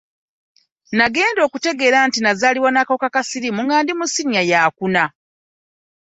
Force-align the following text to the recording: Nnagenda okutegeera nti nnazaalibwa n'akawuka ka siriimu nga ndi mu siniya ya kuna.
Nnagenda 0.91 1.41
okutegeera 1.47 1.97
nti 2.07 2.19
nnazaalibwa 2.19 2.69
n'akawuka 2.71 3.07
ka 3.13 3.21
siriimu 3.29 3.61
nga 3.63 3.75
ndi 3.81 3.93
mu 3.99 4.05
siniya 4.13 4.43
ya 4.51 4.61
kuna. 4.77 5.03